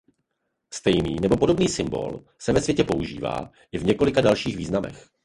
[0.73, 5.09] Stejný nebo podobný symbol se ve světě používá i v několika dalších významech.